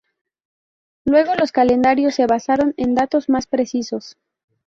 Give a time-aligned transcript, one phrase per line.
[1.05, 4.17] Luego los calendarios se basaron en datos más precisos.